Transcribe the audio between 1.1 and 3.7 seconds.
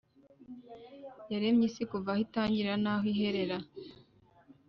yaremye isi kuva aho itangirira n’aho iherera.